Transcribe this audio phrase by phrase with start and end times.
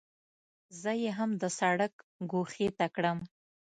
[0.81, 1.93] زه یې هم د سړک
[2.31, 3.19] ګوښې ته کړم.